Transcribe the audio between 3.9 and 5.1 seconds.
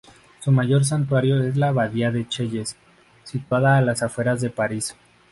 afueras de París.